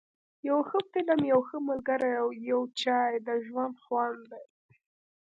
یو 0.47 0.59
ښه 0.69 0.79
فلم، 0.91 1.21
یو 1.33 1.41
ښه 1.47 1.57
ملګری 1.69 2.11
او 2.21 2.27
یو 2.51 2.61
چای، 2.81 3.13
د 3.27 3.29
ژوند 3.45 3.75
خوند 3.83 4.21
دی. 4.31 4.43